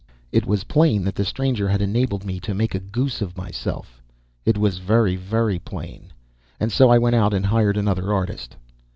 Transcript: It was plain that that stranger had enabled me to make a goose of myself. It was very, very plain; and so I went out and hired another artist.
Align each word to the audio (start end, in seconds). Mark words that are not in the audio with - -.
It 0.31 0.47
was 0.47 0.63
plain 0.63 1.03
that 1.03 1.13
that 1.13 1.25
stranger 1.25 1.69
had 1.69 1.79
enabled 1.79 2.25
me 2.25 2.39
to 2.39 2.55
make 2.55 2.73
a 2.73 2.79
goose 2.79 3.21
of 3.21 3.37
myself. 3.37 4.01
It 4.45 4.57
was 4.57 4.79
very, 4.79 5.15
very 5.15 5.59
plain; 5.59 6.11
and 6.59 6.71
so 6.71 6.89
I 6.89 6.97
went 6.97 7.13
out 7.15 7.35
and 7.35 7.45
hired 7.45 7.77
another 7.77 8.11
artist. 8.11 8.55